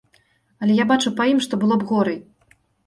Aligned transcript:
Але 0.61 0.73
я 0.79 0.87
бачу 0.93 1.15
па 1.21 1.29
ім, 1.35 1.39
што 1.49 1.53
было 1.67 1.75
б 1.85 1.91
горай. 1.95 2.19